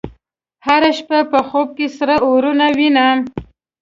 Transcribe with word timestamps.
هره 0.65 0.91
شپه 0.97 1.19
په 1.31 1.39
خوب 1.47 1.67
کې 1.77 1.87
سره 1.97 2.15
اورونه 2.27 2.65
وینم 2.77 3.19